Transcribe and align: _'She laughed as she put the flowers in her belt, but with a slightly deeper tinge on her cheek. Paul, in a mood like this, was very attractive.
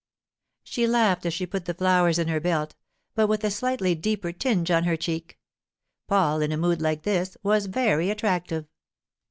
_'She 0.63 0.87
laughed 0.87 1.27
as 1.27 1.33
she 1.35 1.45
put 1.45 1.65
the 1.65 1.75
flowers 1.75 2.17
in 2.17 2.27
her 2.27 2.39
belt, 2.39 2.73
but 3.13 3.27
with 3.27 3.43
a 3.43 3.51
slightly 3.51 3.93
deeper 3.93 4.31
tinge 4.31 4.71
on 4.71 4.83
her 4.85 4.97
cheek. 4.97 5.37
Paul, 6.07 6.41
in 6.41 6.51
a 6.51 6.57
mood 6.57 6.81
like 6.81 7.03
this, 7.03 7.37
was 7.43 7.67
very 7.67 8.09
attractive. 8.09 8.65